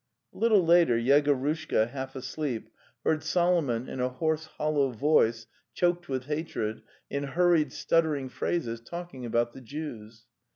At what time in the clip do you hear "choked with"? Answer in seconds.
5.75-6.23